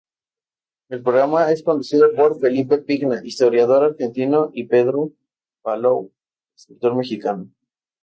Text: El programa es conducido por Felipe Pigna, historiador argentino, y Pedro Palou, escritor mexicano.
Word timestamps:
El 0.89 1.03
programa 1.03 1.51
es 1.51 1.61
conducido 1.61 2.11
por 2.15 2.39
Felipe 2.39 2.79
Pigna, 2.79 3.21
historiador 3.23 3.83
argentino, 3.83 4.49
y 4.51 4.63
Pedro 4.63 5.11
Palou, 5.61 6.11
escritor 6.55 6.95
mexicano. 6.95 7.51